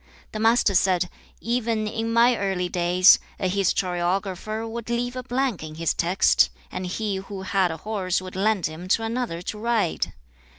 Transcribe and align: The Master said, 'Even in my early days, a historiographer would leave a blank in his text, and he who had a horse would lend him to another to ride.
The 0.31 0.39
Master 0.39 0.73
said, 0.73 1.11
'Even 1.41 1.85
in 1.85 2.11
my 2.11 2.35
early 2.35 2.67
days, 2.67 3.19
a 3.39 3.47
historiographer 3.47 4.67
would 4.67 4.89
leave 4.89 5.15
a 5.15 5.21
blank 5.21 5.61
in 5.61 5.75
his 5.75 5.93
text, 5.93 6.49
and 6.71 6.87
he 6.87 7.17
who 7.17 7.43
had 7.43 7.69
a 7.69 7.77
horse 7.77 8.19
would 8.19 8.35
lend 8.35 8.65
him 8.65 8.87
to 8.87 9.03
another 9.03 9.43
to 9.43 9.59
ride. 9.59 10.13